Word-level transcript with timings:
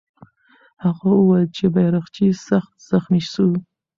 هغه 0.83 1.07
وویل 1.13 1.47
چې 1.57 1.65
بیرغچی 1.73 2.27
سخت 2.47 2.73
زخمي 2.89 3.21
سو. 3.33 3.47